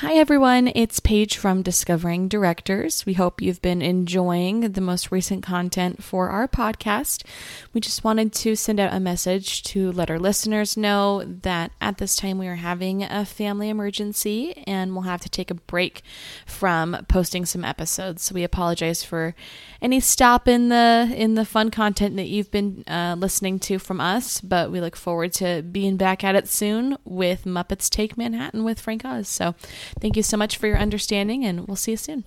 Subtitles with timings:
[0.00, 0.70] Hi, everyone.
[0.76, 3.04] It's Paige from Discovering Directors.
[3.04, 7.24] We hope you've been enjoying the most recent content for our podcast.
[7.72, 11.98] We just wanted to send out a message to let our listeners know that at
[11.98, 16.02] this time we are having a family emergency and we'll have to take a break
[16.46, 18.22] from posting some episodes.
[18.22, 19.34] So we apologize for
[19.82, 24.00] any stop in the in the fun content that you've been uh, listening to from
[24.00, 28.62] us, but we look forward to being back at it soon with Muppets Take Manhattan
[28.62, 29.26] with Frank Oz.
[29.26, 29.56] So
[30.00, 32.24] Thank you so much for your understanding, and we'll see you soon.